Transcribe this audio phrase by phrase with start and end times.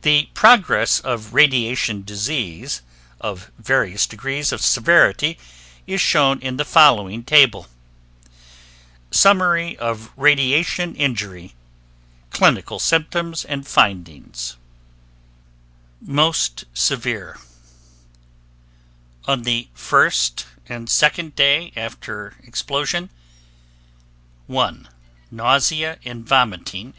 [0.00, 2.80] The progress of radiation disease
[3.20, 5.38] of various degrees of severity
[5.86, 7.66] is shown in the following table:
[9.10, 11.52] Summary of Radiation Injury
[12.30, 14.56] Clinical Symptoms and Findings
[16.06, 17.38] Day after Explo sion Most Severe
[19.28, 19.70] Moderately
[22.54, 23.08] Severe Mild 1.
[24.46, 24.88] 1.
[25.30, 26.88] Nausea and vomiting 1.